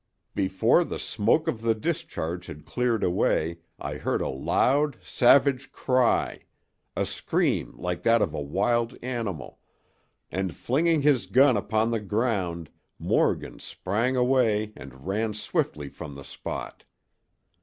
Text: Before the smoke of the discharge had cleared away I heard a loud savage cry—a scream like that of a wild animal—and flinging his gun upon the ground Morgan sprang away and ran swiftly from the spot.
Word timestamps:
Before 0.33 0.83
the 0.83 0.97
smoke 0.97 1.47
of 1.47 1.61
the 1.61 1.75
discharge 1.75 2.47
had 2.47 2.65
cleared 2.65 3.03
away 3.03 3.59
I 3.77 3.97
heard 3.97 4.19
a 4.19 4.29
loud 4.29 4.97
savage 4.99 5.71
cry—a 5.71 7.05
scream 7.05 7.75
like 7.77 8.01
that 8.01 8.19
of 8.19 8.33
a 8.33 8.41
wild 8.41 8.97
animal—and 9.03 10.55
flinging 10.55 11.03
his 11.03 11.27
gun 11.27 11.55
upon 11.55 11.91
the 11.91 11.99
ground 11.99 12.71
Morgan 12.97 13.59
sprang 13.59 14.15
away 14.15 14.73
and 14.75 15.05
ran 15.05 15.35
swiftly 15.35 15.87
from 15.87 16.15
the 16.15 16.23
spot. 16.23 16.83